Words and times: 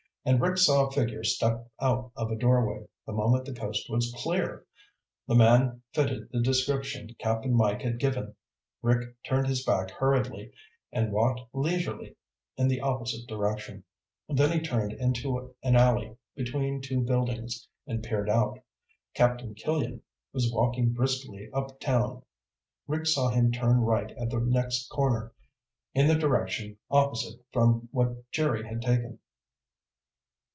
And 0.23 0.39
Rick 0.39 0.59
saw 0.59 0.85
a 0.85 0.91
figure 0.91 1.23
step 1.23 1.67
out 1.79 2.11
of 2.15 2.29
a 2.29 2.35
doorway 2.35 2.85
the 3.07 3.11
moment 3.11 3.43
the 3.43 3.55
coast 3.55 3.89
was 3.89 4.13
clear! 4.17 4.67
The 5.25 5.33
man 5.33 5.81
fitted 5.95 6.29
the 6.31 6.39
description 6.41 7.07
Cap'n 7.17 7.55
Mike 7.55 7.81
had 7.81 7.97
given. 7.97 8.35
Rick 8.83 9.15
turned 9.23 9.47
his 9.47 9.65
back 9.65 9.89
hurriedly 9.89 10.53
and 10.91 11.11
walked 11.11 11.41
leisurely 11.53 12.17
in 12.55 12.67
the 12.67 12.81
opposite 12.81 13.25
direction. 13.25 13.83
Then 14.29 14.51
he 14.51 14.59
turned 14.63 14.93
into 14.93 15.55
an 15.63 15.75
alley 15.75 16.15
between 16.35 16.81
two 16.83 17.01
buildings 17.01 17.67
and 17.87 18.03
peered 18.03 18.29
out. 18.29 18.59
Captain 19.15 19.55
Killian 19.55 20.03
was 20.33 20.53
walking 20.53 20.93
briskly 20.93 21.49
uptown. 21.51 22.21
Rick 22.85 23.07
saw 23.07 23.29
him 23.29 23.51
turn 23.51 23.81
right 23.81 24.11
at 24.19 24.29
the 24.29 24.39
next 24.39 24.87
corner, 24.87 25.33
in 25.95 26.07
the 26.07 26.13
direction 26.13 26.77
opposite 26.91 27.43
from 27.51 27.89
that 27.93 28.23
Jerry 28.31 28.63
had 28.67 28.83
taken. 28.83 29.17